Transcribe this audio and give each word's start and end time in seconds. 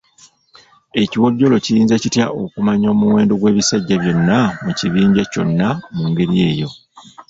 Ekiwojjolo 1.01 1.55
kiyinza 1.65 1.95
kitya 2.03 2.25
okumanya 2.43 2.87
omuwendo 2.93 3.33
gw’ebisajja 3.37 3.95
byonna 4.01 4.39
mu 4.63 4.71
kibinja 4.77 5.23
kyonna 5.31 5.69
mu 5.95 6.03
ngeri 6.09 6.35
eyo? 6.49 6.69